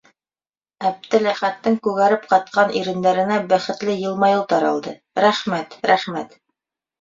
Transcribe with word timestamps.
Әптеләхәттең 0.89 1.75
күгәреп 1.87 2.25
ҡатҡан 2.31 2.73
ирендәренә 2.79 3.37
бәхетле 3.53 3.95
йылмайыу 4.05 4.43
таралды: 4.55 4.95
«Рәхмәт, 5.27 5.79
рәхмәт...» 5.93 6.35